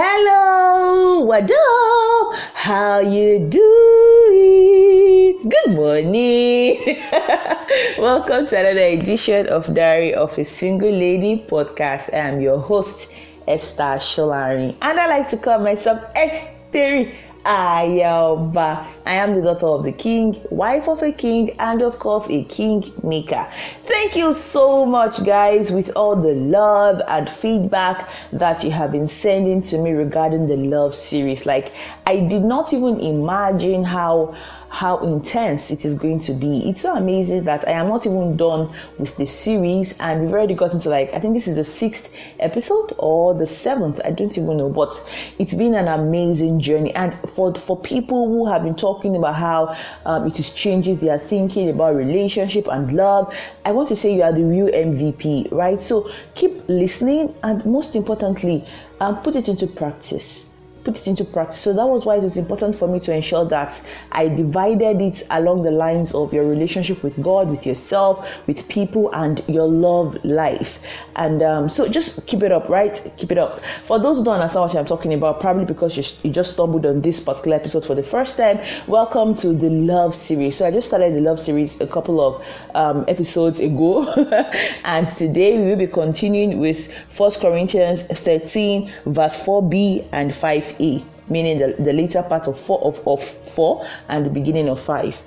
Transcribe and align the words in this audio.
Hello, 0.00 1.28
up? 1.28 2.38
How 2.54 3.00
you 3.00 3.40
doing? 3.50 5.42
Good 5.50 5.74
morning. 5.74 6.78
Welcome 7.98 8.46
to 8.46 8.60
another 8.60 8.94
edition 8.94 9.48
of 9.48 9.74
Diary 9.74 10.14
of 10.14 10.38
a 10.38 10.44
Single 10.44 10.92
Lady 10.92 11.44
podcast. 11.48 12.14
I 12.14 12.18
am 12.18 12.40
your 12.40 12.60
host, 12.60 13.12
Esther 13.48 13.98
Sholari, 13.98 14.76
and 14.80 15.00
I 15.00 15.08
like 15.08 15.28
to 15.30 15.36
call 15.36 15.58
myself 15.58 16.00
Esther 16.14 17.10
Ah, 17.50 17.80
Ayaba. 17.80 18.86
I 19.06 19.14
am 19.14 19.34
the 19.34 19.40
daughter 19.40 19.68
of 19.68 19.82
the 19.82 19.90
king, 19.92 20.36
wife 20.50 20.86
of 20.86 21.02
a 21.02 21.10
king, 21.10 21.56
and 21.58 21.80
of 21.80 21.98
course, 21.98 22.28
a 22.28 22.44
king 22.44 22.84
maker. 23.02 23.46
Thank 23.86 24.16
you 24.16 24.34
so 24.34 24.84
much, 24.84 25.24
guys, 25.24 25.72
with 25.72 25.90
all 25.96 26.14
the 26.14 26.34
love 26.34 27.00
and 27.08 27.26
feedback 27.26 28.06
that 28.34 28.62
you 28.64 28.70
have 28.70 28.92
been 28.92 29.06
sending 29.08 29.62
to 29.62 29.78
me 29.78 29.92
regarding 29.92 30.46
the 30.46 30.58
love 30.58 30.94
series. 30.94 31.46
Like, 31.46 31.72
I 32.06 32.16
did 32.20 32.42
not 32.44 32.74
even 32.74 33.00
imagine 33.00 33.82
how 33.82 34.34
how 34.70 34.98
intense 34.98 35.70
it 35.70 35.84
is 35.84 35.98
going 35.98 36.20
to 36.20 36.32
be. 36.32 36.68
It's 36.68 36.82
so 36.82 36.96
amazing 36.96 37.44
that 37.44 37.66
I 37.66 37.72
am 37.72 37.88
not 37.88 38.06
even 38.06 38.36
done 38.36 38.72
with 38.98 39.16
the 39.16 39.26
series, 39.26 39.96
and 39.98 40.20
we've 40.20 40.32
already 40.32 40.54
gotten 40.54 40.78
to 40.80 40.88
like 40.90 41.12
I 41.14 41.20
think 41.20 41.34
this 41.34 41.48
is 41.48 41.56
the 41.56 41.64
sixth 41.64 42.14
episode 42.38 42.92
or 42.98 43.34
the 43.34 43.46
seventh. 43.46 44.00
I 44.04 44.10
don't 44.10 44.36
even 44.36 44.56
know, 44.58 44.68
but 44.68 44.90
it's 45.38 45.54
been 45.54 45.74
an 45.74 45.88
amazing 45.88 46.60
journey. 46.60 46.94
And 46.94 47.14
for 47.30 47.54
for 47.54 47.80
people 47.80 48.28
who 48.28 48.46
have 48.46 48.62
been 48.62 48.76
talking 48.76 49.16
about 49.16 49.34
how 49.36 49.76
um, 50.04 50.26
it 50.26 50.38
is 50.38 50.52
changing 50.54 50.98
their 50.98 51.18
thinking 51.18 51.70
about 51.70 51.96
relationship 51.96 52.68
and 52.68 52.92
love, 52.92 53.34
I 53.64 53.72
want 53.72 53.88
to 53.88 53.96
say 53.96 54.14
you 54.14 54.22
are 54.22 54.32
the 54.32 54.44
real 54.44 54.68
MVP, 54.68 55.50
right? 55.52 55.78
So 55.78 56.10
keep 56.34 56.68
listening, 56.68 57.34
and 57.42 57.64
most 57.64 57.96
importantly, 57.96 58.66
um, 59.00 59.22
put 59.22 59.36
it 59.36 59.48
into 59.48 59.66
practice 59.66 60.48
put 60.84 60.98
it 60.98 61.06
into 61.06 61.24
practice. 61.24 61.60
So 61.60 61.72
that 61.72 61.86
was 61.86 62.06
why 62.06 62.16
it 62.16 62.22
was 62.22 62.36
important 62.36 62.74
for 62.74 62.88
me 62.88 63.00
to 63.00 63.14
ensure 63.14 63.44
that 63.46 63.84
I 64.12 64.28
divided 64.28 65.00
it 65.00 65.22
along 65.30 65.62
the 65.62 65.70
lines 65.70 66.14
of 66.14 66.32
your 66.32 66.46
relationship 66.46 67.02
with 67.02 67.20
God, 67.22 67.48
with 67.50 67.66
yourself, 67.66 68.26
with 68.46 68.68
people, 68.68 69.10
and 69.12 69.42
your 69.48 69.66
love 69.66 70.22
life. 70.24 70.80
And 71.16 71.42
um, 71.42 71.68
so 71.68 71.88
just 71.88 72.26
keep 72.26 72.42
it 72.42 72.52
up, 72.52 72.68
right? 72.68 73.10
Keep 73.16 73.32
it 73.32 73.38
up. 73.38 73.60
For 73.84 73.98
those 73.98 74.18
who 74.18 74.24
don't 74.24 74.34
understand 74.34 74.62
what 74.62 74.76
I'm 74.76 74.86
talking 74.86 75.14
about, 75.14 75.40
probably 75.40 75.64
because 75.64 75.96
you, 75.96 76.04
you 76.22 76.32
just 76.32 76.52
stumbled 76.54 76.86
on 76.86 77.00
this 77.00 77.20
particular 77.20 77.56
episode 77.56 77.84
for 77.84 77.94
the 77.94 78.02
first 78.02 78.36
time, 78.36 78.58
welcome 78.86 79.34
to 79.34 79.52
the 79.52 79.70
love 79.70 80.14
series. 80.14 80.56
So 80.56 80.66
I 80.66 80.70
just 80.70 80.88
started 80.88 81.14
the 81.14 81.20
love 81.20 81.40
series 81.40 81.80
a 81.80 81.86
couple 81.86 82.20
of 82.20 82.44
um, 82.74 83.04
episodes 83.08 83.60
ago, 83.60 84.10
and 84.84 85.08
today 85.08 85.58
we 85.58 85.66
will 85.66 85.76
be 85.76 85.86
continuing 85.86 86.58
with 86.58 86.92
First 87.08 87.40
Corinthians 87.40 88.04
13, 88.04 88.92
verse 89.06 89.36
4b 89.42 90.08
and 90.12 90.34
5 90.34 90.67
a, 90.80 91.02
meaning 91.28 91.58
the, 91.58 91.74
the 91.82 91.92
later 91.92 92.22
part 92.22 92.46
of 92.48 92.58
four 92.58 92.80
of, 92.82 93.06
of 93.06 93.22
four 93.22 93.86
and 94.08 94.24
the 94.26 94.30
beginning 94.30 94.68
of 94.68 94.80
five. 94.80 95.20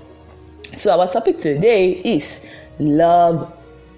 So 0.75 0.97
our 0.97 1.07
topic 1.07 1.37
today 1.39 1.91
is 1.91 2.47
love 2.79 3.53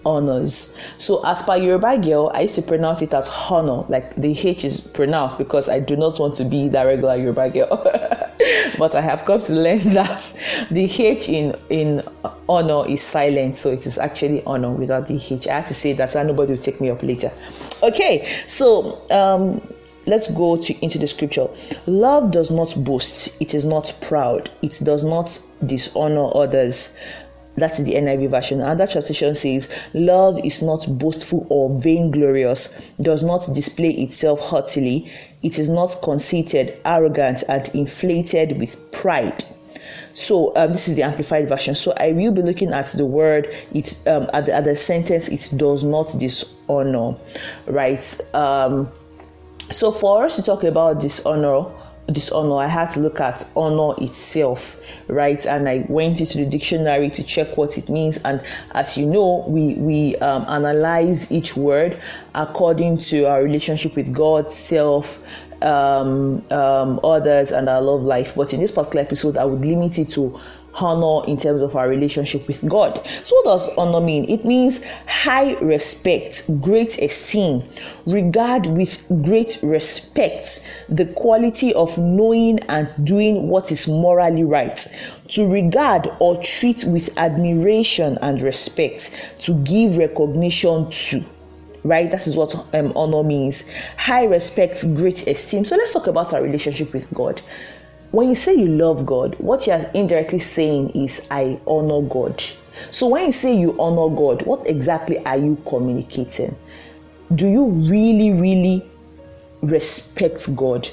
honors. 0.05 0.77
So 0.97 1.25
as 1.25 1.43
per 1.43 1.55
Yoruba 1.57 1.97
girl, 1.97 2.31
I 2.33 2.41
used 2.41 2.55
to 2.55 2.61
pronounce 2.61 3.01
it 3.01 3.13
as 3.13 3.29
honor, 3.29 3.83
like 3.89 4.15
the 4.15 4.31
H 4.37 4.65
is 4.65 4.81
pronounced 4.81 5.37
because 5.37 5.69
I 5.69 5.79
do 5.79 5.95
not 5.95 6.19
want 6.19 6.35
to 6.35 6.45
be 6.45 6.67
that 6.69 6.83
regular 6.83 7.15
Yoruba 7.15 7.49
girl. 7.49 7.83
but 8.77 8.95
I 8.95 9.01
have 9.01 9.25
come 9.25 9.41
to 9.41 9.53
learn 9.53 9.79
that 9.93 10.37
the 10.71 10.83
H 10.85 11.29
in 11.29 11.55
in 11.69 12.03
honor 12.49 12.87
is 12.87 13.01
silent, 13.01 13.55
so 13.55 13.71
it 13.71 13.85
is 13.85 13.97
actually 13.97 14.43
honor 14.45 14.71
without 14.71 15.07
the 15.07 15.15
H. 15.15 15.47
I 15.47 15.55
have 15.55 15.67
to 15.67 15.73
say 15.73 15.93
that 15.93 16.09
so 16.09 16.23
nobody 16.23 16.53
will 16.53 16.61
take 16.61 16.81
me 16.81 16.89
up 16.89 17.03
later. 17.03 17.31
Okay, 17.81 18.27
so 18.47 19.01
um 19.11 19.61
let's 20.05 20.31
go 20.31 20.55
to 20.55 20.73
into 20.83 20.97
the 20.97 21.07
scripture 21.07 21.47
love 21.87 22.31
does 22.31 22.51
not 22.51 22.73
boast 22.83 23.41
it 23.41 23.53
is 23.53 23.65
not 23.65 23.93
proud 24.01 24.49
it 24.61 24.79
does 24.83 25.03
not 25.03 25.39
dishonor 25.65 26.29
others 26.35 26.95
that 27.55 27.77
is 27.79 27.85
the 27.85 27.93
NIV 27.93 28.31
version. 28.31 28.61
Another 28.61 28.87
translation 28.87 29.35
says, 29.35 29.71
Love 29.93 30.39
is 30.43 30.61
not 30.61 30.87
boastful 30.89 31.45
or 31.49 31.79
vainglorious, 31.79 32.79
does 33.01 33.23
not 33.23 33.53
display 33.53 33.91
itself 33.91 34.39
haughtily, 34.39 35.11
it 35.43 35.59
is 35.59 35.69
not 35.69 35.97
conceited, 36.01 36.77
arrogant, 36.85 37.43
and 37.47 37.69
inflated 37.75 38.57
with 38.57 38.91
pride. 38.91 39.43
So 40.13 40.55
um, 40.55 40.71
this 40.71 40.87
is 40.87 40.95
the 40.95 41.03
amplified 41.03 41.49
version. 41.49 41.75
So 41.75 41.93
I 41.97 42.11
will 42.11 42.31
be 42.31 42.41
looking 42.41 42.71
at 42.71 42.87
the 42.87 43.05
word. 43.05 43.47
It 43.73 43.97
um, 44.07 44.29
at, 44.33 44.45
the, 44.45 44.53
at 44.53 44.63
the 44.63 44.75
sentence. 44.75 45.27
It 45.27 45.57
does 45.57 45.83
not 45.83 46.15
dishonor, 46.17 47.15
right? 47.65 48.21
Um, 48.33 48.91
so 49.71 49.91
for 49.91 50.25
us 50.25 50.35
to 50.35 50.43
talk 50.43 50.63
about 50.63 50.99
dishonor, 50.99 51.65
dishonor, 52.11 52.57
I 52.57 52.67
had 52.67 52.89
to 52.91 52.99
look 52.99 53.19
at 53.19 53.47
honor 53.55 53.93
itself, 54.01 54.79
right? 55.07 55.45
And 55.45 55.69
I 55.69 55.85
went 55.87 56.19
into 56.19 56.37
the 56.37 56.45
dictionary 56.45 57.09
to 57.11 57.23
check 57.23 57.55
what 57.57 57.77
it 57.77 57.89
means. 57.89 58.17
And 58.17 58.41
as 58.71 58.97
you 58.97 59.05
know, 59.05 59.45
we 59.47 59.75
we 59.75 60.15
um, 60.17 60.45
analyze 60.47 61.31
each 61.31 61.55
word 61.55 61.99
according 62.35 62.97
to 62.99 63.25
our 63.25 63.43
relationship 63.43 63.95
with 63.95 64.13
God, 64.13 64.51
self, 64.51 65.23
um, 65.61 66.43
um, 66.51 66.99
others, 67.03 67.51
and 67.51 67.69
our 67.69 67.81
love 67.81 68.03
life. 68.03 68.35
But 68.35 68.53
in 68.53 68.59
this 68.59 68.71
particular 68.71 69.03
episode, 69.03 69.37
I 69.37 69.45
would 69.45 69.61
limit 69.61 69.97
it 69.97 70.09
to 70.11 70.39
honor 70.75 71.25
in 71.27 71.37
terms 71.37 71.61
of 71.61 71.75
our 71.75 71.87
relationship 71.87 72.47
with 72.47 72.67
God. 72.67 73.07
So, 73.23 73.35
what 73.37 73.45
does 73.45 73.77
honor 73.77 74.01
mean? 74.01 74.29
It 74.29 74.45
means 74.45 74.83
high 75.07 75.53
respect, 75.55 76.43
great 76.61 76.99
esteem, 76.99 77.63
regard 78.05 78.65
with 78.67 79.03
great 79.23 79.59
respect, 79.61 80.67
the 80.89 81.05
quality 81.05 81.73
of 81.73 81.97
knowing 81.97 82.59
and 82.69 82.89
doing 83.05 83.47
what 83.47 83.71
is 83.71 83.87
morally 83.87 84.43
right, 84.43 84.85
to 85.29 85.47
regard 85.47 86.09
or 86.19 86.41
treat 86.41 86.83
with 86.85 87.15
admiration 87.17 88.17
and 88.21 88.41
respect, 88.41 89.15
to 89.39 89.53
give 89.63 89.97
recognition 89.97 90.89
to 90.89 91.23
right? 91.85 92.09
That 92.11 92.27
is 92.27 92.37
what 92.37 92.55
um, 92.73 92.93
honor 92.95 93.23
means. 93.23 93.65
High 93.97 94.23
respect, 94.23 94.85
great 94.95 95.27
esteem. 95.27 95.65
So 95.65 95.75
let's 95.75 95.91
talk 95.91 96.07
about 96.07 96.33
our 96.33 96.41
relationship 96.41 96.93
with 96.93 97.13
God 97.13 97.41
when 98.13 98.29
you 98.29 98.35
say 98.35 98.53
you 98.53 98.67
love 98.67 99.07
God, 99.07 99.33
what 99.39 99.65
you 99.65 99.73
are 99.73 99.81
indirectly 99.95 100.37
saying 100.37 100.91
is, 100.91 101.25
I 101.31 101.59
honor 101.65 102.07
God. 102.07 102.43
So 102.91 103.07
when 103.07 103.25
you 103.25 103.31
say 103.31 103.57
you 103.57 103.75
honor 103.81 104.15
God, 104.15 104.43
what 104.43 104.67
exactly 104.67 105.17
are 105.25 105.35
you 105.35 105.57
communicating? 105.67 106.55
Do 107.33 107.47
you 107.47 107.65
really, 107.65 108.31
really 108.31 108.85
respect 109.63 110.55
God? 110.55 110.87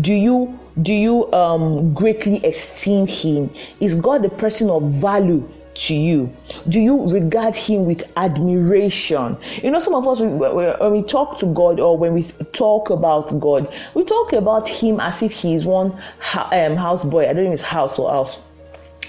Do 0.00 0.14
you 0.14 0.56
do 0.80 0.94
you 0.94 1.32
um, 1.32 1.92
greatly 1.92 2.36
esteem 2.44 3.08
Him? 3.08 3.50
Is 3.80 3.96
God 3.96 4.24
a 4.24 4.28
person 4.30 4.70
of 4.70 4.84
value 4.92 5.48
to 5.74 5.94
you? 5.94 6.34
Do 6.68 6.80
you 6.80 7.08
regard 7.10 7.54
him 7.54 7.84
with 7.84 8.10
admiration? 8.16 9.36
You 9.62 9.70
know, 9.70 9.78
some 9.78 9.94
of 9.94 10.06
us, 10.06 10.20
when 10.20 10.92
we 10.92 11.02
talk 11.02 11.38
to 11.38 11.46
God 11.46 11.80
or 11.80 11.96
when 11.96 12.14
we 12.14 12.22
talk 12.52 12.90
about 12.90 13.38
God, 13.40 13.72
we 13.94 14.04
talk 14.04 14.32
about 14.32 14.68
him 14.68 15.00
as 15.00 15.22
if 15.22 15.32
he 15.32 15.54
is 15.54 15.64
one 15.64 15.92
um, 16.52 16.76
house 16.76 17.04
boy. 17.04 17.28
I 17.28 17.32
don't 17.32 17.44
know 17.44 17.50
if 17.50 17.54
it's 17.54 17.62
house 17.62 17.98
or 17.98 18.10
house, 18.10 18.40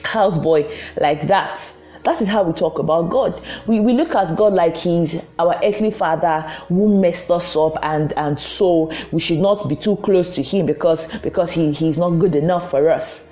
house 0.04 0.38
boy 0.38 0.70
like 1.00 1.28
that. 1.28 1.76
That 2.04 2.22
is 2.22 2.28
how 2.28 2.44
we 2.44 2.54
talk 2.54 2.78
about 2.78 3.10
God. 3.10 3.42
We, 3.66 3.80
we 3.80 3.94
look 3.94 4.14
at 4.14 4.38
God 4.38 4.54
like 4.54 4.78
He's 4.78 5.24
our 5.40 5.60
earthly 5.64 5.90
father 5.90 6.42
who 6.68 7.02
messed 7.02 7.32
us 7.32 7.56
up, 7.56 7.80
and, 7.82 8.14
and 8.14 8.40
so 8.40 8.92
we 9.12 9.20
should 9.20 9.40
not 9.40 9.68
be 9.68 9.76
too 9.76 9.96
close 9.98 10.36
to 10.36 10.44
Him 10.44 10.68
because, 10.68 11.12
because 11.22 11.52
he, 11.52 11.72
He's 11.72 11.98
not 11.98 12.12
good 12.12 12.36
enough 12.36 12.70
for 12.70 12.92
us 12.92 13.28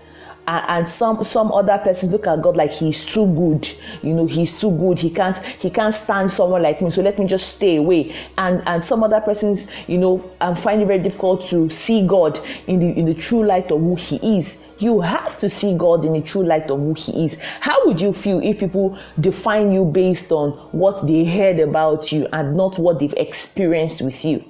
and 0.48 0.88
some 0.88 1.24
some 1.24 1.52
other 1.52 1.78
persons 1.78 2.12
look 2.12 2.28
at 2.28 2.42
God 2.42 2.58
like 2.58 2.72
he's 2.72 3.06
too 3.06 3.28
good. 3.34 3.70
You 4.02 4.14
know, 4.14 4.26
he's 4.26 4.60
too 4.60 4.72
good. 4.72 5.00
He 5.00 5.10
can't 5.10 5.38
he 5.38 5.70
can't 5.70 5.94
stand 5.94 6.32
someone 6.32 6.62
like 6.62 6.82
me. 6.82 6.90
So 6.90 7.02
let 7.02 7.20
me 7.20 7.26
just 7.26 7.56
stay 7.56 7.78
away. 7.78 8.16
And 8.38 8.62
and 8.68 8.84
some 8.84 9.04
other 9.04 9.22
persons, 9.22 9.72
you 9.88 9.98
know, 9.98 10.20
um, 10.42 10.54
I'm 10.54 10.56
finding 10.56 10.86
it 10.86 10.88
very 10.88 11.00
difficult 11.00 11.42
to 11.50 11.70
see 11.70 12.06
God 12.06 12.40
in 12.68 12.80
the 12.80 13.00
in 13.00 13.06
the 13.06 13.14
true 13.14 13.44
light 13.44 13.72
of 13.72 13.80
who 13.80 13.96
He 13.96 14.38
is. 14.38 14.64
You 14.80 15.02
have 15.02 15.38
to 15.38 15.50
see 15.50 15.78
God 15.78 16.04
in 16.04 16.14
the 16.14 16.22
true 16.22 16.44
light 16.44 16.70
of 16.70 16.80
who 16.80 16.94
He 16.94 17.26
is. 17.26 17.40
How 17.60 17.86
would 17.86 18.02
you 18.02 18.14
feel 18.14 18.40
if 18.40 18.60
people 18.60 18.98
define 19.20 19.72
you 19.72 19.86
based 19.86 20.32
on 20.32 20.52
what 20.72 21.06
they 21.08 21.24
heard 21.26 21.60
about 21.60 22.12
you 22.12 22.28
and 22.34 22.56
not 22.56 22.78
what 22.78 23.00
they've 23.00 23.14
experienced 23.14 24.02
with 24.02 24.24
you? 24.26 24.44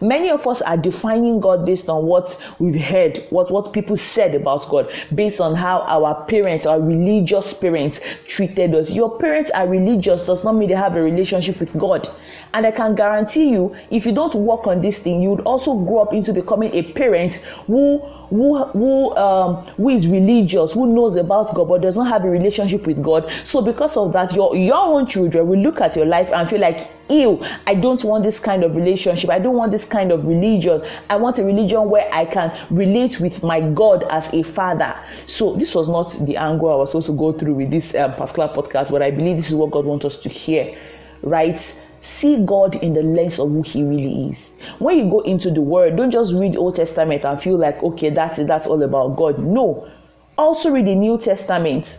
Many 0.00 0.30
of 0.30 0.46
us 0.46 0.62
are 0.62 0.76
defining 0.76 1.40
God 1.40 1.64
based 1.66 1.88
on 1.88 2.04
what 2.06 2.42
we've 2.58 2.80
heard, 2.80 3.18
what, 3.30 3.50
what 3.50 3.72
people 3.72 3.96
said 3.96 4.34
about 4.34 4.68
God, 4.68 4.90
based 5.14 5.40
on 5.40 5.54
how 5.54 5.80
our 5.82 6.24
parents, 6.26 6.66
our 6.66 6.80
religious 6.80 7.54
parents 7.54 8.00
treated 8.26 8.74
us. 8.74 8.92
Your 8.92 9.18
parents 9.18 9.50
are 9.52 9.66
religious 9.68 10.26
does 10.26 10.44
not 10.44 10.54
mean 10.54 10.68
they 10.68 10.74
have 10.74 10.96
a 10.96 11.02
relationship 11.02 11.60
with 11.60 11.76
God. 11.78 12.08
And 12.52 12.66
I 12.66 12.70
can 12.70 12.94
guarantee 12.94 13.50
you, 13.50 13.74
if 13.90 14.06
you 14.06 14.12
don't 14.12 14.34
work 14.34 14.66
on 14.66 14.80
this 14.80 14.98
thing, 14.98 15.20
you 15.20 15.30
would 15.30 15.40
also 15.40 15.78
grow 15.80 15.98
up 15.98 16.12
into 16.12 16.32
becoming 16.32 16.72
a 16.74 16.92
parent 16.92 17.36
who 17.66 17.98
who 18.30 18.64
who 18.64 19.16
um 19.16 19.64
who 19.76 19.88
is 19.90 20.06
religious, 20.06 20.72
who 20.72 20.86
knows 20.86 21.16
about 21.16 21.54
God 21.54 21.68
but 21.68 21.82
does 21.82 21.96
not 21.96 22.08
have 22.08 22.24
a 22.24 22.30
relationship 22.30 22.86
with 22.86 23.02
God. 23.02 23.30
So 23.44 23.60
because 23.60 23.96
of 23.96 24.12
that, 24.12 24.32
your 24.34 24.54
your 24.56 24.76
own 24.76 25.06
children 25.06 25.46
will 25.48 25.58
look 25.58 25.80
at 25.80 25.96
your 25.96 26.06
life 26.06 26.30
and 26.32 26.48
feel 26.48 26.60
like 26.60 26.90
ill. 27.08 27.44
I 27.66 27.74
don't 27.74 28.02
want 28.04 28.24
this 28.24 28.38
kind 28.38 28.64
of 28.64 28.76
relationship. 28.76 29.30
I 29.30 29.38
don't 29.38 29.56
want 29.56 29.72
this 29.72 29.84
kind 29.84 30.12
of 30.12 30.26
religion. 30.26 30.82
I 31.10 31.16
want 31.16 31.38
a 31.38 31.44
religion 31.44 31.88
where 31.88 32.08
I 32.12 32.24
can 32.24 32.56
relate 32.70 33.20
with 33.20 33.42
my 33.42 33.60
God 33.60 34.04
as 34.10 34.32
a 34.34 34.42
father. 34.42 34.94
So 35.26 35.54
this 35.56 35.74
was 35.74 35.88
not 35.88 36.16
the 36.26 36.36
angle 36.36 36.70
I 36.70 36.76
was 36.76 36.90
supposed 36.90 37.08
to 37.08 37.16
go 37.16 37.32
through 37.32 37.54
with 37.54 37.70
this 37.70 37.94
um, 37.94 38.12
particular 38.12 38.48
podcast, 38.48 38.90
but 38.90 39.02
I 39.02 39.10
believe 39.10 39.36
this 39.36 39.48
is 39.48 39.54
what 39.54 39.70
God 39.70 39.84
wants 39.84 40.04
us 40.04 40.18
to 40.20 40.28
hear, 40.28 40.76
right? 41.22 41.58
see 42.04 42.44
God 42.44 42.76
in 42.82 42.92
the 42.92 43.02
lens 43.02 43.38
of 43.38 43.48
who 43.48 43.62
He 43.62 43.82
really 43.82 44.28
is. 44.28 44.58
When 44.78 44.98
you 44.98 45.08
go 45.08 45.20
into 45.20 45.50
the 45.50 45.62
Word, 45.62 45.96
don't 45.96 46.10
just 46.10 46.34
read 46.34 46.54
Old 46.54 46.74
Testament 46.74 47.24
and 47.24 47.40
feel 47.40 47.56
like, 47.56 47.82
okay, 47.82 48.10
that's 48.10 48.38
it, 48.38 48.46
that's 48.46 48.66
all 48.66 48.82
about 48.82 49.16
God. 49.16 49.38
No, 49.38 49.88
also 50.36 50.70
read 50.70 50.86
the 50.86 50.94
New 50.94 51.16
Testament 51.16 51.98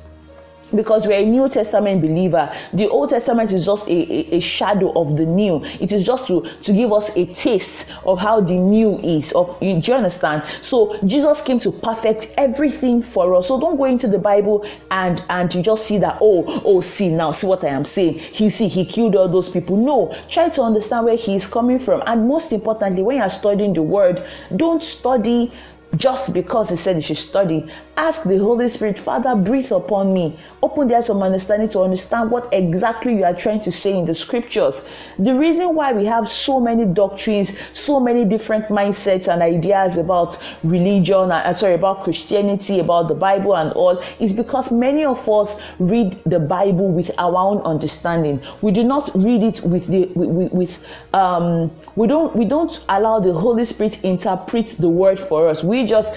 because 0.73 1.05
we're 1.05 1.19
a 1.19 1.25
New 1.25 1.47
Testament 1.49 2.01
believer. 2.01 2.51
The 2.73 2.89
Old 2.89 3.09
Testament 3.09 3.51
is 3.51 3.65
just 3.65 3.87
a, 3.87 3.91
a, 3.91 4.37
a, 4.37 4.39
shadow 4.39 4.91
of 4.99 5.17
the 5.17 5.25
new. 5.25 5.63
It 5.79 5.91
is 5.91 6.03
just 6.03 6.27
to, 6.27 6.41
to 6.61 6.73
give 6.73 6.91
us 6.91 7.15
a 7.15 7.25
taste 7.27 7.89
of 8.05 8.19
how 8.19 8.41
the 8.41 8.57
new 8.57 8.99
is. 8.99 9.31
Of 9.33 9.59
do 9.59 9.67
you 9.67 9.93
understand? 9.93 10.43
So 10.61 10.97
Jesus 11.05 11.41
came 11.41 11.59
to 11.59 11.71
perfect 11.71 12.33
everything 12.37 13.01
for 13.01 13.35
us. 13.35 13.47
So 13.47 13.59
don't 13.59 13.77
go 13.77 13.85
into 13.85 14.07
the 14.07 14.19
Bible 14.19 14.65
and 14.91 15.23
and 15.29 15.53
you 15.53 15.61
just 15.61 15.85
see 15.85 15.97
that 15.99 16.17
oh 16.21 16.61
oh 16.65 16.81
see 16.81 17.09
now 17.09 17.31
see 17.31 17.47
what 17.47 17.63
I 17.63 17.69
am 17.69 17.85
saying. 17.85 18.19
He 18.19 18.49
see 18.49 18.67
he 18.67 18.85
killed 18.85 19.15
all 19.15 19.27
those 19.27 19.49
people. 19.49 19.77
No, 19.77 20.15
try 20.29 20.49
to 20.49 20.61
understand 20.61 21.05
where 21.05 21.17
he 21.17 21.35
is 21.35 21.47
coming 21.47 21.79
from. 21.79 22.01
And 22.07 22.27
most 22.27 22.53
importantly, 22.53 23.03
when 23.03 23.17
you 23.17 23.23
are 23.23 23.29
studying 23.29 23.73
the 23.73 23.83
word, 23.83 24.25
don't 24.55 24.81
study 24.81 25.51
just 25.97 26.33
because 26.33 26.69
he 26.69 26.75
said 26.75 26.95
you 26.95 27.01
should 27.01 27.17
study. 27.17 27.67
Ask 27.97 28.23
the 28.23 28.37
Holy 28.37 28.67
Spirit, 28.67 28.99
Father, 28.99 29.35
breathe 29.35 29.71
upon 29.71 30.13
me. 30.13 30.37
Open 30.61 30.89
the 30.89 30.97
eyes 30.97 31.09
of 31.09 31.15
my 31.15 31.27
understanding 31.27 31.69
to 31.69 31.79
understand 31.79 32.29
what 32.29 32.49
exactly 32.51 33.15
you 33.15 33.23
are 33.23 33.33
trying 33.33 33.61
to 33.61 33.71
say 33.71 33.97
in 33.97 34.05
the 34.05 34.13
scriptures. 34.13 34.85
The 35.17 35.33
reason 35.33 35.73
why 35.75 35.93
we 35.93 36.05
have 36.05 36.27
so 36.27 36.59
many 36.59 36.83
doctrines, 36.85 37.57
so 37.71 38.01
many 38.01 38.25
different 38.25 38.65
mindsets 38.65 39.29
and 39.29 39.41
ideas 39.41 39.95
about 39.95 40.43
religion, 40.63 41.31
uh, 41.31 41.53
sorry, 41.53 41.75
about 41.75 42.03
Christianity, 42.03 42.79
about 42.79 43.07
the 43.07 43.15
Bible 43.15 43.55
and 43.55 43.71
all, 43.71 44.03
is 44.19 44.35
because 44.35 44.73
many 44.73 45.05
of 45.05 45.29
us 45.29 45.61
read 45.79 46.19
the 46.25 46.39
Bible 46.39 46.91
with 46.91 47.11
our 47.17 47.37
own 47.37 47.59
understanding. 47.59 48.41
We 48.61 48.71
do 48.71 48.83
not 48.83 49.09
read 49.15 49.41
it 49.41 49.61
with 49.63 49.87
the 49.87 50.07
with, 50.15 50.51
with 50.51 50.85
um 51.13 51.71
we 51.95 52.07
don't 52.07 52.35
we 52.35 52.43
don't 52.43 52.83
allow 52.89 53.21
the 53.21 53.31
Holy 53.31 53.63
Spirit 53.63 54.03
interpret 54.03 54.75
the 54.79 54.89
word 54.89 55.17
for 55.17 55.47
us. 55.47 55.63
We 55.63 55.85
just 55.85 56.13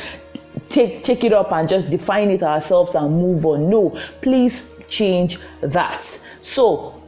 take 0.68 1.04
take 1.04 1.24
it 1.24 1.32
up 1.32 1.52
and 1.52 1.68
just 1.68 1.90
define 1.90 2.30
it 2.30 2.42
ourselves 2.42 2.94
and 2.94 3.10
move 3.10 3.44
on. 3.46 3.68
No, 3.68 4.00
please 4.20 4.74
change 4.88 5.38
that. 5.60 6.04
So 6.40 7.00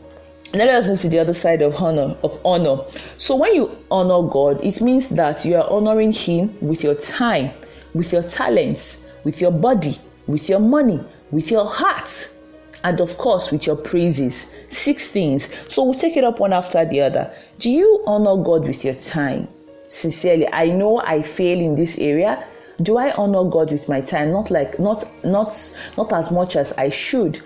let 0.52 0.68
us 0.68 0.88
move 0.88 1.00
to 1.00 1.08
the 1.08 1.18
other 1.18 1.32
side 1.32 1.62
of 1.62 1.74
honor 1.76 2.16
of 2.22 2.38
honor. 2.44 2.84
So 3.16 3.36
when 3.36 3.54
you 3.54 3.76
honor 3.90 4.28
God, 4.28 4.64
it 4.64 4.80
means 4.80 5.08
that 5.10 5.44
you 5.44 5.56
are 5.56 5.70
honoring 5.70 6.12
Him 6.12 6.56
with 6.60 6.82
your 6.82 6.94
time, 6.94 7.52
with 7.94 8.12
your 8.12 8.22
talents, 8.22 9.08
with 9.24 9.40
your 9.40 9.52
body, 9.52 9.98
with 10.26 10.48
your 10.48 10.60
money, 10.60 11.02
with 11.30 11.50
your 11.50 11.66
heart, 11.66 12.30
and 12.84 13.00
of 13.00 13.16
course 13.18 13.52
with 13.52 13.66
your 13.66 13.76
praises. 13.76 14.56
Six 14.68 15.10
things. 15.10 15.54
So 15.68 15.84
we'll 15.84 15.94
take 15.94 16.16
it 16.16 16.24
up 16.24 16.40
one 16.40 16.52
after 16.52 16.84
the 16.84 17.00
other. 17.02 17.32
Do 17.58 17.70
you 17.70 18.02
honor 18.06 18.42
God 18.42 18.66
with 18.66 18.84
your 18.84 18.94
time? 18.94 19.48
Sincerely, 19.86 20.48
I 20.52 20.66
know 20.66 21.00
I 21.00 21.22
fail 21.22 21.60
in 21.60 21.74
this 21.74 21.98
area 21.98 22.46
do 22.82 22.96
i 22.96 23.12
honor 23.12 23.44
god 23.44 23.70
with 23.70 23.88
my 23.88 24.00
time 24.00 24.32
not 24.32 24.50
like 24.50 24.78
not 24.78 25.04
not 25.24 25.54
not 25.96 26.12
as 26.12 26.30
much 26.30 26.56
as 26.56 26.72
i 26.78 26.88
should 26.88 27.40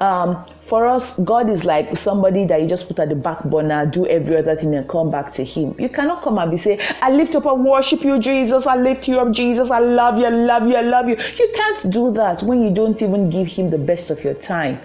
um, 0.00 0.44
for 0.60 0.86
us, 0.86 1.18
God 1.20 1.48
is 1.48 1.64
like 1.64 1.96
somebody 1.96 2.44
that 2.46 2.60
you 2.60 2.68
just 2.68 2.88
put 2.88 2.98
at 2.98 3.08
the 3.08 3.14
back 3.14 3.42
burner, 3.44 3.86
do 3.86 4.06
every 4.06 4.36
other 4.36 4.54
thing, 4.54 4.74
and 4.74 4.86
come 4.88 5.10
back 5.10 5.32
to 5.34 5.44
Him. 5.44 5.74
You 5.78 5.88
cannot 5.88 6.22
come 6.22 6.38
and 6.38 6.50
be 6.50 6.56
say, 6.56 6.78
"I 7.00 7.10
lift 7.10 7.34
up 7.34 7.46
and 7.46 7.64
worship 7.64 8.02
you, 8.02 8.18
Jesus. 8.18 8.66
I 8.66 8.76
lift 8.76 9.08
you 9.08 9.18
up, 9.20 9.32
Jesus. 9.32 9.70
I 9.70 9.78
love 9.78 10.18
you, 10.18 10.26
I 10.26 10.30
love 10.30 10.68
you, 10.68 10.76
I 10.76 10.82
love 10.82 11.08
you." 11.08 11.16
You 11.16 11.52
can't 11.54 11.90
do 11.90 12.10
that 12.12 12.42
when 12.42 12.62
you 12.62 12.70
don't 12.70 13.00
even 13.00 13.30
give 13.30 13.48
Him 13.48 13.70
the 13.70 13.78
best 13.78 14.10
of 14.10 14.22
your 14.22 14.34
time. 14.34 14.78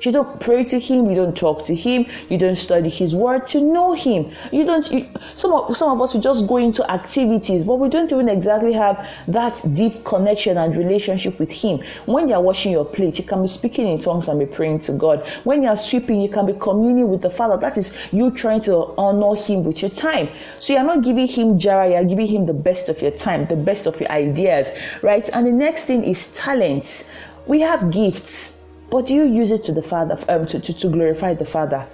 You 0.00 0.12
don't 0.12 0.40
pray 0.40 0.64
to 0.64 0.78
him, 0.78 1.10
you 1.10 1.14
don't 1.14 1.36
talk 1.36 1.64
to 1.64 1.74
him, 1.74 2.06
you 2.28 2.38
don't 2.38 2.56
study 2.56 2.88
his 2.88 3.14
word 3.14 3.46
to 3.48 3.60
know 3.60 3.92
him. 3.92 4.32
You 4.50 4.64
don't 4.64 4.90
you, 4.90 5.06
some 5.34 5.52
of 5.52 5.76
some 5.76 5.90
of 5.90 6.00
us 6.00 6.14
we 6.14 6.20
just 6.20 6.46
go 6.46 6.56
into 6.56 6.90
activities, 6.90 7.66
but 7.66 7.74
we 7.76 7.88
don't 7.88 8.10
even 8.10 8.28
exactly 8.28 8.72
have 8.72 9.08
that 9.28 9.62
deep 9.74 10.04
connection 10.04 10.56
and 10.56 10.74
relationship 10.74 11.38
with 11.38 11.50
him. 11.50 11.80
When 12.06 12.28
you're 12.28 12.40
washing 12.40 12.72
your 12.72 12.84
plate, 12.84 13.18
you 13.18 13.24
can 13.24 13.42
be 13.42 13.48
speaking 13.48 13.88
in 13.88 13.98
tongues 13.98 14.28
and 14.28 14.38
be 14.38 14.46
praying 14.46 14.80
to 14.80 14.92
God. 14.92 15.26
When 15.44 15.62
you're 15.62 15.76
sweeping, 15.76 16.20
you 16.20 16.28
can 16.28 16.46
be 16.46 16.54
communing 16.54 17.08
with 17.08 17.20
the 17.20 17.30
Father. 17.30 17.58
That 17.58 17.76
is 17.76 17.96
you 18.10 18.30
trying 18.30 18.62
to 18.62 18.94
honor 18.96 19.34
him 19.34 19.64
with 19.64 19.82
your 19.82 19.90
time. 19.90 20.28
So 20.60 20.72
you're 20.72 20.84
not 20.84 21.04
giving 21.04 21.28
him 21.28 21.58
jara, 21.58 21.90
you're 21.90 22.04
giving 22.04 22.26
him 22.26 22.46
the 22.46 22.54
best 22.54 22.88
of 22.88 23.02
your 23.02 23.12
time, 23.12 23.44
the 23.46 23.56
best 23.56 23.86
of 23.86 24.00
your 24.00 24.10
ideas, 24.10 24.70
right? 25.02 25.28
And 25.34 25.46
the 25.46 25.52
next 25.52 25.84
thing 25.84 26.04
is 26.04 26.32
talents. 26.32 27.12
We 27.46 27.60
have 27.60 27.90
gifts 27.90 28.59
but 28.90 29.08
you 29.08 29.24
use 29.24 29.50
it 29.50 29.62
to 29.64 29.72
the 29.72 29.82
Father 29.82 30.18
um, 30.28 30.46
to, 30.46 30.60
to, 30.60 30.72
to 30.74 30.88
glorify 30.88 31.34
the 31.34 31.46
Father? 31.46 31.86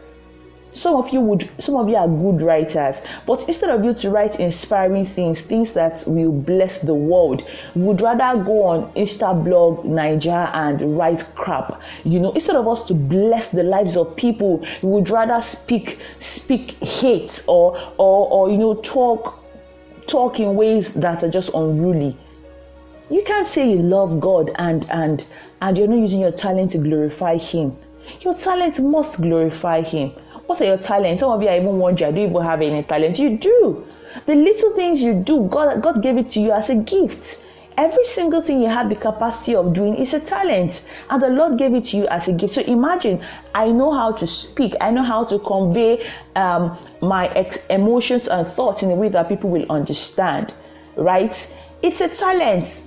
Some 0.76 0.96
of 0.96 1.08
you 1.08 1.22
would 1.22 1.48
some 1.58 1.76
of 1.76 1.88
you 1.88 1.96
are 1.96 2.06
good 2.06 2.43
writers, 2.43 3.00
but 3.26 3.48
instead 3.48 3.70
of 3.70 3.82
you 3.82 3.94
to 3.94 4.10
write 4.10 4.40
inspiring 4.40 5.06
things, 5.06 5.40
things 5.40 5.72
that 5.72 6.04
will 6.06 6.31
bless 6.31 6.82
the 6.82 6.93
world, 6.93 7.48
would 7.75 8.02
rather 8.02 8.43
go 8.44 8.62
on 8.64 8.93
Instablog9ja 8.93 10.50
and 10.52 10.98
write 10.98 11.32
crap. 11.34 11.81
You 12.04 12.20
know, 12.20 12.32
instead 12.32 12.56
of 12.56 12.69
us 12.69 12.84
to 12.87 12.94
bless 12.94 13.52
the 13.52 13.62
lives 13.62 13.96
of 13.96 14.14
people, 14.16 14.58
we 14.82 14.90
would 14.90 15.08
rather 15.08 15.40
speak 15.40 15.99
speak 16.19 16.72
hate 16.82 17.42
or 17.49 17.78
or 17.96 18.28
or 18.31 18.50
you 18.50 18.58
know 18.58 18.75
talk 18.75 19.42
talk 20.06 20.40
in 20.40 20.56
ways 20.56 20.92
that 20.92 21.25
are 21.25 21.31
just 21.31 21.54
unruly 21.54 22.19
you 23.11 23.23
can't 23.25 23.47
say 23.47 23.70
you 23.70 23.79
love 23.79 24.20
God 24.20 24.50
and 24.56 24.88
and 24.91 25.25
and 25.62 25.79
you're 25.79 25.88
not 25.88 25.99
using 25.99 26.20
your 26.20 26.32
talent 26.32 26.73
to 26.73 26.79
glorify 26.79 27.37
Him. 27.37 27.76
Your 28.20 28.35
talent 28.35 28.81
must 28.81 29.20
glorify 29.20 29.82
Him. 29.82 30.11
What 30.47 30.61
are 30.61 30.64
your 30.64 30.79
talents? 30.79 31.20
Some 31.20 31.32
of 31.32 31.43
you 31.43 31.49
are 31.49 31.56
even 31.56 31.79
wondering, 31.79 32.08
I 32.08 32.17
don't 32.17 32.31
even 32.31 32.43
have 32.43 32.62
any 32.62 32.82
talent. 32.85 33.19
You 33.19 33.37
do. 33.37 33.87
The 34.26 34.35
little 34.35 34.75
things 34.75 35.03
you 35.03 35.14
do, 35.14 35.49
God, 35.49 35.82
God 35.82 36.03
gave 36.03 36.17
it 36.17 36.31
to 36.31 36.41
you 36.41 36.53
as 36.53 36.70
a 36.70 36.76
gift. 36.76 37.44
Every 37.76 38.05
single 38.06 38.41
thing 38.41 38.62
you 38.62 38.69
have 38.69 38.88
the 38.88 38.97
capacity 38.97 39.55
of 39.55 39.75
doing 39.75 39.97
is 39.97 40.14
a 40.14 40.20
talent, 40.20 40.88
and 41.11 41.23
the 41.23 41.29
Lord 41.29 41.59
gave 41.59 41.75
it 41.75 41.85
to 41.87 41.99
you 41.99 42.06
as 42.06 42.26
a 42.26 42.32
gift. 42.32 42.55
So 42.55 42.62
imagine, 42.62 43.23
I 43.55 43.70
know 43.70 43.93
how 43.93 44.12
to 44.12 44.26
speak, 44.26 44.75
I 44.81 44.91
know 44.91 45.02
how 45.02 45.25
to 45.25 45.38
convey 45.41 46.06
um, 46.37 46.79
my 47.02 47.26
ex- 47.35 47.67
emotions 47.67 48.29
and 48.29 48.47
thoughts 48.47 48.82
in 48.82 48.91
a 48.91 48.94
way 48.94 49.11
that 49.11 49.29
people 49.29 49.50
will 49.50 49.67
understand, 49.70 50.55
right? 50.97 51.56
It's 51.82 52.00
a 52.00 52.09
talent. 52.09 52.85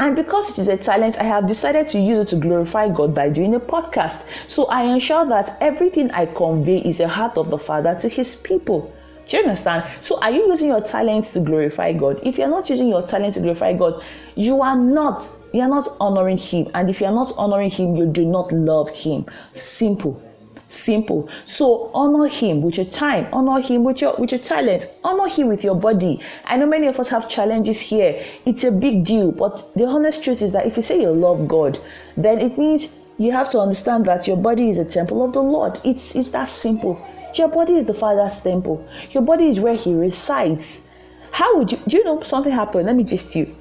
And 0.00 0.14
because 0.14 0.50
it 0.50 0.62
is 0.62 0.68
a 0.68 0.76
talent, 0.76 1.18
I 1.18 1.24
have 1.24 1.48
decided 1.48 1.88
to 1.90 1.98
use 1.98 2.18
it 2.18 2.28
to 2.28 2.36
glorify 2.36 2.88
God 2.88 3.14
by 3.14 3.30
doing 3.30 3.54
a 3.56 3.60
podcast. 3.60 4.26
So 4.46 4.66
I 4.66 4.82
ensure 4.82 5.26
that 5.26 5.56
everything 5.60 6.10
I 6.12 6.26
convey 6.26 6.78
is 6.78 6.98
the 6.98 7.08
heart 7.08 7.36
of 7.36 7.50
the 7.50 7.58
Father 7.58 7.96
to 7.96 8.08
His 8.08 8.36
people. 8.36 8.94
Do 9.26 9.36
you 9.36 9.42
understand? 9.42 9.84
So 10.00 10.20
are 10.22 10.30
you 10.30 10.46
using 10.46 10.68
your 10.68 10.80
talents 10.80 11.32
to 11.34 11.40
glorify 11.40 11.92
God? 11.92 12.20
If 12.22 12.38
you're 12.38 12.48
not 12.48 12.70
using 12.70 12.88
your 12.88 13.02
talent 13.02 13.34
to 13.34 13.40
glorify 13.40 13.74
God, 13.74 14.02
you 14.36 14.62
are 14.62 14.76
not 14.76 15.28
you 15.52 15.60
are 15.60 15.68
not 15.68 15.88
honoring 16.00 16.38
Him. 16.38 16.68
And 16.74 16.88
if 16.88 17.00
you 17.00 17.06
are 17.08 17.12
not 17.12 17.32
honoring 17.36 17.68
Him, 17.68 17.96
you 17.96 18.06
do 18.06 18.24
not 18.24 18.52
love 18.52 18.88
Him. 18.90 19.26
Simple. 19.52 20.22
Simple. 20.68 21.30
So 21.46 21.90
honor 21.94 22.28
him 22.28 22.60
with 22.60 22.76
your 22.76 22.84
time, 22.84 23.26
honor 23.32 23.58
him 23.62 23.84
with 23.84 24.02
your 24.02 24.14
with 24.18 24.32
your 24.32 24.40
talent, 24.40 24.94
honor 25.02 25.26
him 25.26 25.48
with 25.48 25.64
your 25.64 25.74
body. 25.74 26.20
I 26.44 26.58
know 26.58 26.66
many 26.66 26.86
of 26.86 27.00
us 27.00 27.08
have 27.08 27.26
challenges 27.26 27.80
here. 27.80 28.22
It's 28.44 28.64
a 28.64 28.70
big 28.70 29.02
deal, 29.02 29.32
but 29.32 29.66
the 29.74 29.86
honest 29.86 30.22
truth 30.22 30.42
is 30.42 30.52
that 30.52 30.66
if 30.66 30.76
you 30.76 30.82
say 30.82 31.00
you 31.00 31.10
love 31.10 31.48
God, 31.48 31.78
then 32.18 32.38
it 32.38 32.58
means 32.58 33.00
you 33.16 33.32
have 33.32 33.48
to 33.50 33.60
understand 33.60 34.04
that 34.06 34.26
your 34.26 34.36
body 34.36 34.68
is 34.68 34.76
a 34.76 34.84
temple 34.84 35.24
of 35.24 35.32
the 35.32 35.42
Lord. 35.42 35.80
It's 35.84 36.14
it's 36.14 36.32
that 36.32 36.48
simple. 36.48 37.00
Your 37.34 37.48
body 37.48 37.74
is 37.76 37.86
the 37.86 37.94
Father's 37.94 38.38
temple. 38.42 38.86
Your 39.12 39.22
body 39.22 39.46
is 39.46 39.60
where 39.60 39.74
He 39.74 39.94
resides. 39.94 40.86
How 41.30 41.56
would 41.56 41.72
you 41.72 41.78
do 41.88 41.96
you 41.96 42.04
know 42.04 42.20
something 42.20 42.52
happened? 42.52 42.84
Let 42.84 42.96
me 42.96 43.04
just 43.04 43.34
you 43.34 43.56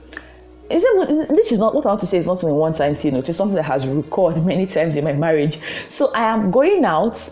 is 0.69 0.83
it, 0.85 1.29
this 1.29 1.51
is 1.51 1.59
not 1.59 1.73
what 1.73 1.85
I 1.85 1.89
want 1.89 2.01
to 2.01 2.07
say. 2.07 2.17
It's 2.17 2.27
not 2.27 2.43
only 2.43 2.55
one 2.55 2.73
time 2.73 2.95
thing. 2.95 3.15
It's 3.15 3.35
something 3.35 3.55
that 3.55 3.63
has 3.63 3.87
recurred 3.87 4.45
many 4.45 4.65
times 4.65 4.95
in 4.95 5.03
my 5.03 5.13
marriage. 5.13 5.59
So 5.87 6.11
I 6.13 6.23
am 6.23 6.51
going 6.51 6.83
out 6.85 7.29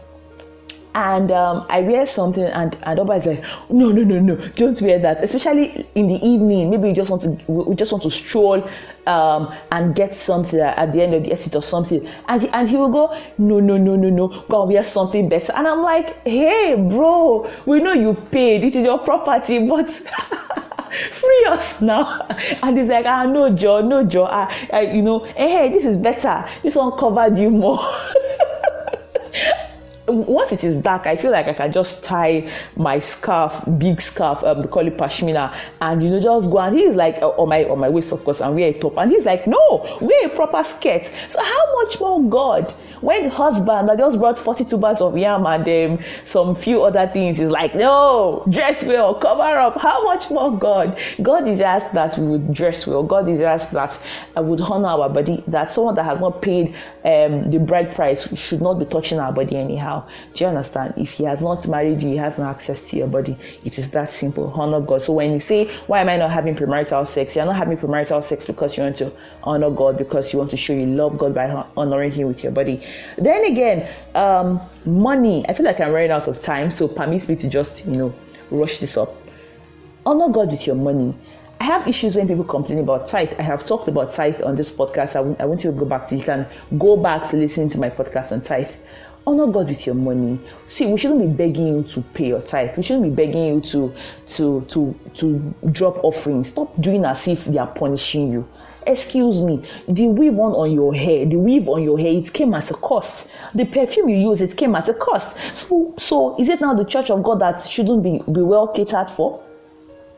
and 0.95 1.29
um, 1.31 1.65
I 1.69 1.81
wear 1.81 2.05
something, 2.05 2.45
and 2.45 2.75
and 2.83 2.99
Oba 2.99 3.13
is 3.13 3.25
like, 3.25 3.43
no, 3.69 3.91
no, 3.91 4.03
no, 4.03 4.17
no, 4.19 4.37
don't 4.55 4.81
wear 4.81 4.97
that. 4.99 5.21
Especially 5.21 5.85
in 5.93 6.07
the 6.07 6.25
evening, 6.25 6.69
maybe 6.69 6.87
you 6.87 6.95
just 6.95 7.09
want 7.09 7.21
to, 7.23 7.29
we 7.51 7.75
just 7.75 7.91
want 7.91 8.01
to 8.03 8.09
stroll 8.11 8.67
um, 9.05 9.53
and 9.73 9.93
get 9.93 10.13
something 10.15 10.59
at 10.59 10.93
the 10.93 11.03
end 11.03 11.13
of 11.13 11.25
the 11.25 11.33
exit 11.33 11.53
or 11.53 11.61
something, 11.61 12.07
and 12.29 12.41
he, 12.41 12.49
and 12.49 12.69
he 12.69 12.77
will 12.77 12.89
go, 12.89 13.21
no, 13.37 13.59
no, 13.59 13.77
no, 13.77 13.97
no, 13.97 14.09
no, 14.09 14.27
go 14.47 14.61
and 14.61 14.71
wear 14.71 14.83
something 14.83 15.27
better. 15.27 15.51
And 15.53 15.67
I'm 15.67 15.81
like, 15.81 16.25
hey, 16.25 16.75
bro, 16.77 17.51
we 17.65 17.81
know 17.81 17.91
you've 17.91 18.31
paid. 18.31 18.63
It 18.63 18.75
is 18.75 18.85
your 18.85 18.99
property, 18.99 19.67
but. 19.67 20.01
free 21.11 21.45
us 21.49 21.81
now. 21.81 22.27
And 22.63 22.77
he's 22.77 22.87
like, 22.87 23.05
ah, 23.05 23.25
no, 23.25 23.55
Joe, 23.55 23.81
no, 23.81 24.05
Joe. 24.05 24.27
Ah, 24.29 24.67
ah, 24.71 24.79
you 24.79 25.01
know, 25.01 25.19
hey, 25.19 25.49
hey, 25.49 25.69
this 25.69 25.85
is 25.85 25.97
better. 25.97 26.47
This 26.63 26.75
one 26.75 26.97
covered 26.97 27.37
you 27.37 27.49
more. 27.51 27.79
once 30.07 30.51
it 30.51 30.63
is 30.63 30.77
dark, 30.81 31.07
I 31.07 31.15
feel 31.15 31.31
like 31.31 31.47
I 31.47 31.53
can 31.53 31.71
just 31.71 32.03
tie 32.03 32.49
my 32.75 32.99
scarf, 32.99 33.61
big 33.77 33.99
scarf, 33.99 34.43
um, 34.43 34.61
they 34.61 34.67
call 34.67 34.85
it 34.85 34.97
pashmina, 34.97 35.55
and 35.81 36.03
you 36.03 36.09
know, 36.09 36.21
just 36.21 36.51
go. 36.51 36.59
And 36.59 36.75
he's 36.75 36.95
like, 36.95 37.17
uh, 37.21 37.29
on 37.29 37.49
my 37.49 37.65
on 37.65 37.79
my 37.79 37.89
waist, 37.89 38.11
of 38.11 38.23
course, 38.23 38.41
and 38.41 38.55
wear 38.55 38.69
a 38.69 38.73
top. 38.73 38.97
And 38.97 39.11
he's 39.11 39.25
like, 39.25 39.47
no, 39.47 39.97
wear 40.01 40.27
a 40.27 40.29
proper 40.29 40.63
skirt. 40.63 41.05
So 41.27 41.43
how 41.43 41.83
much 41.83 41.99
more 41.99 42.23
God? 42.29 42.73
When 43.01 43.29
husband 43.29 43.89
that 43.89 43.97
just 43.97 44.19
brought 44.19 44.39
42 44.39 44.77
bags 44.77 45.01
of 45.01 45.17
yam 45.17 45.45
and 45.45 45.67
um, 45.99 46.05
some 46.23 46.55
few 46.55 46.83
other 46.83 47.07
things 47.07 47.39
is 47.39 47.49
like, 47.49 47.75
no, 47.75 48.45
dress 48.49 48.83
well, 48.85 49.13
cover 49.13 49.41
up. 49.41 49.79
How 49.79 50.03
much 50.03 50.29
more 50.29 50.57
God? 50.57 50.99
God 51.21 51.45
desires 51.45 51.83
that 51.93 52.17
we 52.17 52.27
would 52.27 52.53
dress 52.53 52.87
well. 52.87 53.03
God 53.03 53.25
desires 53.25 53.69
that 53.69 54.01
I 54.35 54.41
would 54.41 54.61
honor 54.61 54.89
our 54.89 55.09
body. 55.09 55.43
That 55.47 55.71
someone 55.71 55.95
that 55.95 56.05
has 56.05 56.19
not 56.19 56.41
paid 56.41 56.75
um, 57.05 57.51
the 57.51 57.59
bride 57.59 57.93
price 57.93 58.35
should 58.37 58.61
not 58.61 58.79
be 58.79 58.85
touching 58.85 59.19
our 59.19 59.31
body 59.31 59.55
anyhow. 59.57 60.07
Do 60.33 60.43
you 60.43 60.49
understand? 60.49 60.95
If 60.97 61.11
he 61.11 61.23
has 61.25 61.41
not 61.41 61.67
married 61.67 62.01
you, 62.01 62.09
he 62.09 62.17
has 62.17 62.39
no 62.39 62.45
access 62.45 62.81
to 62.89 62.97
your 62.97 63.07
body. 63.07 63.37
It 63.63 63.77
is 63.77 63.91
that 63.91 64.11
simple. 64.11 64.51
Honor 64.55 64.81
God. 64.81 65.01
So 65.01 65.13
when 65.13 65.31
you 65.31 65.39
say, 65.39 65.65
why 65.87 66.01
am 66.01 66.09
I 66.09 66.17
not 66.17 66.31
having 66.31 66.55
premarital 66.55 67.05
sex? 67.05 67.35
You're 67.35 67.45
not 67.45 67.57
having 67.57 67.77
premarital 67.77 68.23
sex 68.23 68.47
because 68.47 68.75
you 68.75 68.83
want 68.83 68.97
to 68.97 69.11
honor 69.43 69.69
God, 69.69 69.97
because 69.97 70.33
you 70.33 70.39
want 70.39 70.49
to 70.51 70.57
show 70.57 70.73
you 70.73 70.87
love 70.87 71.17
God 71.17 71.35
by 71.35 71.47
honoring 71.77 72.11
Him 72.11 72.27
with 72.27 72.41
your 72.43 72.51
body. 72.51 72.81
Then 73.17 73.45
again, 73.45 73.87
um, 74.13 74.61
money. 74.85 75.45
I 75.47 75.53
feel 75.53 75.65
like 75.65 75.79
I'm 75.79 75.91
running 75.91 76.11
out 76.11 76.27
of 76.27 76.39
time, 76.39 76.71
so 76.71 76.87
permit 76.87 77.27
me 77.27 77.35
to 77.35 77.49
just, 77.49 77.85
you 77.85 77.95
know, 77.95 78.15
rush 78.51 78.79
this 78.79 78.97
up. 78.97 79.13
Honor 80.05 80.29
God 80.29 80.51
with 80.51 80.67
your 80.67 80.75
money. 80.75 81.15
I 81.59 81.63
have 81.63 81.87
issues 81.87 82.15
when 82.15 82.27
people 82.27 82.43
complain 82.43 82.79
about 82.79 83.07
tithe. 83.07 83.33
I 83.39 83.41
have 83.41 83.65
talked 83.65 83.87
about 83.87 84.11
tithe 84.11 84.41
on 84.41 84.55
this 84.55 84.69
podcast. 84.75 85.15
I, 85.15 85.19
w- 85.19 85.37
I 85.39 85.45
want 85.45 85.63
you 85.63 85.71
to 85.71 85.77
go 85.77 85.85
back 85.85 86.05
to, 86.07 86.17
you 86.17 86.23
can 86.23 86.45
go 86.77 86.97
back 86.97 87.29
to 87.29 87.37
listen 87.37 87.69
to 87.69 87.79
my 87.79 87.89
podcast 87.89 88.33
on 88.33 88.41
tithe. 88.41 88.69
Honor 89.25 89.47
God 89.47 89.69
with 89.69 89.85
your 89.87 89.95
money. 89.95 90.39
See, 90.67 90.85
we 90.85 90.97
shouldn't 90.97 91.21
be 91.21 91.27
begging 91.27 91.67
you 91.67 91.83
to 91.83 92.01
pay 92.01 92.27
your 92.27 92.41
tithe. 92.41 92.77
We 92.77 92.83
shouldn't 92.83 93.05
be 93.05 93.09
begging 93.09 93.45
you 93.45 93.61
to 93.61 93.95
to 94.27 94.61
to 94.67 94.95
to 95.15 95.55
drop 95.71 96.03
offerings. 96.03 96.49
Stop 96.49 96.79
doing 96.79 97.05
as 97.05 97.27
if 97.27 97.45
they 97.45 97.57
are 97.57 97.65
punishing 97.65 98.31
you. 98.31 98.47
Excuse 98.87 99.41
me, 99.41 99.63
the 99.87 100.07
weave 100.07 100.37
on 100.39 100.53
on 100.53 100.71
your 100.71 100.93
hair, 100.93 101.25
the 101.25 101.37
weave 101.37 101.67
on 101.67 101.83
your 101.83 101.97
hair, 101.97 102.13
it 102.13 102.31
came 102.33 102.53
at 102.53 102.69
a 102.71 102.75
cost. 102.75 103.31
The 103.53 103.65
perfume 103.65 104.09
you 104.09 104.17
use, 104.17 104.41
it 104.41 104.55
came 104.55 104.75
at 104.75 104.89
a 104.89 104.93
cost. 104.93 105.37
So, 105.55 105.93
so 105.97 106.39
is 106.39 106.49
it 106.49 106.61
now 106.61 106.73
the 106.73 106.85
church 106.85 107.09
of 107.09 107.23
God 107.23 107.39
that 107.39 107.63
shouldn't 107.63 108.03
be, 108.03 108.21
be 108.31 108.41
well 108.41 108.67
catered 108.67 109.09
for? 109.09 109.41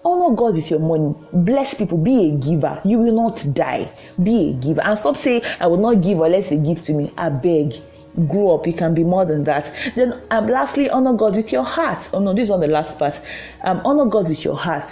honor 0.08 0.36
God 0.36 0.56
with 0.56 0.70
your 0.70 0.80
money. 0.80 1.14
Bless 1.34 1.74
people. 1.74 1.98
Be 1.98 2.30
a 2.30 2.36
giver. 2.38 2.82
You 2.86 3.00
will 3.00 3.14
not 3.14 3.46
die. 3.54 3.92
Be 4.22 4.52
a 4.52 4.54
giver. 4.54 4.82
And 4.82 4.98
stop 4.98 5.18
saying, 5.18 5.42
I 5.60 5.68
will 5.68 5.78
not 5.78 6.02
give 6.02 6.22
unless 6.22 6.50
they 6.50 6.58
give 6.58 6.82
to 6.84 6.94
me. 6.94 7.12
I 7.18 7.30
beg. 7.30 7.74
Grow 8.28 8.56
up. 8.56 8.66
You 8.66 8.74
can 8.74 8.94
be 8.94 9.04
more 9.04 9.26
than 9.26 9.44
that. 9.44 9.74
Then, 9.96 10.20
um, 10.32 10.48
lastly, 10.48 10.90
honor 10.90 11.14
God 11.14 11.36
with 11.36 11.52
your 11.52 11.64
heart. 11.64 12.10
Oh 12.14 12.20
no, 12.20 12.34
this 12.34 12.46
is 12.46 12.52
on 12.52 12.62
the 12.62 12.68
last 12.68 12.98
part. 12.98 13.22
Um, 13.64 13.82
honor 13.86 14.06
God 14.06 14.28
with 14.30 14.44
your 14.44 14.56
heart. 14.56 14.90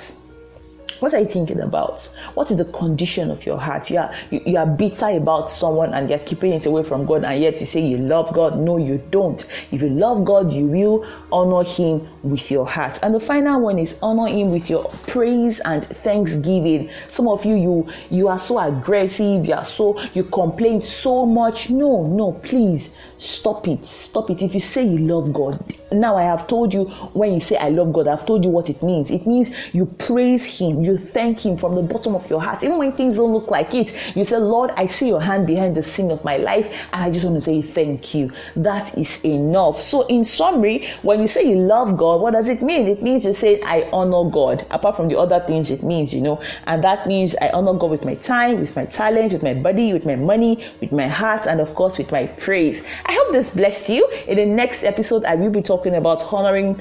What 1.00 1.14
are 1.14 1.20
you 1.20 1.25
thinking 1.25 1.60
about? 1.60 2.06
What 2.36 2.52
is 2.52 2.58
the 2.58 2.66
condition 2.66 3.30
of 3.30 3.46
your 3.46 3.58
heart? 3.58 3.90
You 3.90 4.00
are 4.00 4.14
you, 4.32 4.42
you, 4.46 4.58
are 4.58 4.66
bitter 4.66 5.10
about 5.10 5.50
someone 5.50 5.94
and 5.94 6.10
you're 6.10 6.20
keeping 6.20 6.54
it 6.54 6.66
away 6.66 6.84
from 6.84 7.06
God, 7.06 7.25
and 7.25 7.42
yet 7.42 7.60
you 7.60 7.66
say 7.66 7.82
you 7.82 7.98
love 7.98 8.32
God. 8.34 8.58
No, 8.58 8.78
you 8.78 9.04
don't. 9.12 9.46
If 9.72 9.82
you 9.82 9.90
love 9.90 10.24
God, 10.24 10.54
you 10.54 10.66
will 10.66 11.06
honor 11.34 11.64
Him 11.68 12.08
with 12.24 12.50
your 12.50 12.66
heart. 12.66 13.00
And 13.04 13.14
the 13.14 13.20
final 13.20 13.60
one 13.60 13.78
is 13.78 14.00
honor 14.02 14.28
Him 14.28 14.52
with 14.52 14.70
your 14.70 14.86
praise 15.08 15.60
and 15.62 15.84
thanksgiving. 15.84 16.90
Some 17.10 17.28
of 17.28 17.44
you, 17.44 17.56
you 17.56 17.88
you 18.10 18.28
are 18.30 18.38
so 18.38 18.60
aggressive. 18.60 19.46
You 19.46 19.56
are 19.56 19.66
so 19.66 20.00
you 20.14 20.24
complain 20.24 20.82
so 20.82 21.25
much. 21.25 21.70
No, 21.70 22.08
no, 22.08 22.32
please 22.32 22.96
stop 23.18 23.68
it. 23.68 23.86
Stop 23.86 24.30
it. 24.30 24.42
If 24.42 24.54
you 24.54 24.62
say 24.62 24.86
you 24.86 25.00
love 25.00 25.34
God, 25.34 25.62
now 25.92 26.16
I 26.16 26.24
have 26.24 26.48
told 26.48 26.74
you 26.74 26.86
when 27.14 27.34
you 27.34 27.42
say 27.42 27.58
I 27.58 27.68
love 27.68 27.92
God, 27.92 28.08
I've 28.08 28.25
told 28.25 28.46
you 28.46 28.50
what 28.50 28.70
it 28.70 28.82
means. 28.82 29.12
It 29.12 29.28
means 29.28 29.54
you 29.74 29.88
praise 29.88 30.46
Him 30.58 30.86
you 30.86 30.95
thank 30.98 31.46
Him 31.46 31.58
from 31.58 31.75
the 31.75 31.82
bottom 31.82 32.16
of 32.16 32.30
your 32.30 32.42
heart. 32.42 32.64
Even 32.64 32.78
when 32.78 32.92
things 32.92 33.18
don't 33.18 33.34
look 33.34 33.52
like 33.52 33.74
it, 33.74 33.96
you 34.16 34.24
say, 34.24 34.38
Lord, 34.38 34.72
I 34.75 34.88
see 34.88 35.08
your 35.08 35.22
hand 35.22 35.48
behind 35.48 35.75
the 35.75 35.82
scene 35.82 36.12
of 36.12 36.24
my 36.24 36.38
life, 36.38 36.88
and 36.94 37.04
I 37.04 37.12
just 37.12 37.25
want 37.25 37.36
to 37.36 37.42
say 37.42 37.62
thank 37.62 38.14
you. 38.14 38.32
That 38.56 38.98
is 38.98 39.24
enough. 39.25 39.82
So, 39.82 40.06
in 40.08 40.24
summary, 40.24 40.88
when 41.02 41.20
you 41.20 41.28
say 41.28 41.50
you 41.50 41.58
love 41.58 41.98
God, 41.98 42.22
what 42.22 42.32
does 42.34 42.50
it 42.50 42.62
mean? 42.62 42.88
It 42.88 43.02
means 43.02 43.25
you 43.25 43.34
say, 43.34 43.62
I 43.62 43.90
honor 43.92 44.30
God, 44.30 44.66
apart 44.72 44.96
from 44.96 45.08
the 45.08 45.18
other 45.18 45.40
things 45.42 45.72
it 45.72 45.84
means, 45.84 46.14
you 46.14 46.22
know, 46.22 46.42
and 46.68 46.84
that 46.84 47.08
means 47.08 47.36
I 47.42 47.50
honor 47.50 47.74
God 47.74 47.92
with 47.92 48.06
my 48.06 48.16
time, 48.16 48.60
with 48.60 48.75
my 48.75 48.86
talent, 48.86 49.34
with 49.34 49.44
my 49.44 49.54
body, 49.54 49.94
with 49.94 50.06
my 50.06 50.16
money, 50.16 50.66
with 50.82 50.92
my 50.92 51.08
heart, 51.08 51.48
and 51.48 51.60
of 51.60 51.74
course, 51.75 51.98
with 51.98 52.12
my 52.12 52.28
praise. 52.28 52.86
I 53.06 53.14
hope 53.14 53.32
this 53.32 53.56
blessed 53.56 53.90
you. 53.90 54.08
In 54.28 54.38
the 54.38 54.46
next 54.46 54.84
episode, 54.84 55.25
I 55.25 55.36
will 55.36 55.50
be 55.50 55.62
talking 55.62 55.96
about 55.96 56.22
honoring 56.34 56.80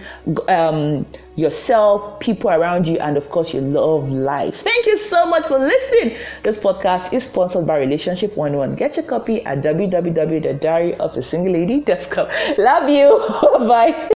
um, 0.48 1.06
yourself, 1.36 2.18
people 2.20 2.50
around 2.50 2.86
you, 2.86 2.98
and 2.98 3.16
of 3.16 3.28
course, 3.30 3.54
your 3.54 3.62
love 3.62 4.08
life. 4.10 4.56
Thank 4.56 4.86
you 4.86 4.98
so 4.98 5.24
much 5.26 5.46
for 5.46 5.58
listening. 5.58 6.16
This 6.42 6.62
podcast 6.62 7.12
is 7.12 7.24
sponsored 7.24 7.66
by 7.66 7.78
Relationship 7.78 8.36
101. 8.36 8.76
Get 8.76 8.96
your 8.96 9.06
copy 9.06 9.44
at 9.44 9.62
www.diaryofasingleLady.com. 9.62 12.28
Love 12.58 12.88
you. 12.88 13.18
Bye. 13.68 14.08